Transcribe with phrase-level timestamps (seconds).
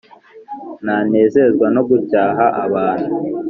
[0.83, 3.13] ntanezezwa no gucyaha abantu